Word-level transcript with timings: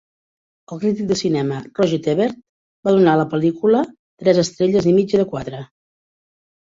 El 0.75 0.79
crític 0.83 1.09
de 1.11 1.17
cinema 1.19 1.59
Roger 1.79 1.99
Ebert 2.15 2.39
va 2.89 2.93
donar 2.95 3.13
a 3.17 3.21
la 3.21 3.27
pel·lícula 3.35 3.83
tres 4.23 4.41
estrelles 4.45 4.89
i 4.93 4.99
mitja 5.01 5.21
de 5.23 5.29
quatre. 5.35 5.61